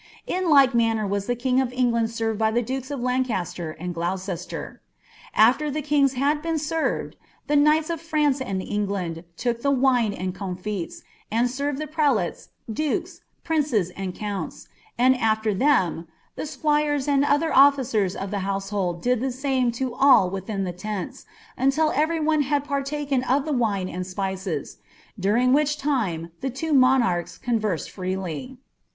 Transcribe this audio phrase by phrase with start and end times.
[0.25, 3.93] In like manner was lh« king of England aerred by ihe duke« of Lancaster and
[3.93, 4.81] Gloucester.
[5.37, 10.11] Af^r the kings had been served, the knights of France and England look the wine
[10.11, 10.91] and comliU
[11.29, 14.65] and served the prelates, dukes, princes, and counia;
[14.97, 19.93] hI, BfWr them, the stiuirea and other ollicera of the household did the Di(> to
[19.93, 21.23] all within the tenia,
[21.59, 24.77] unlil every one had partaken of the win» l I »picM;
[25.19, 28.57] during which lime the two monarchs conversed freely.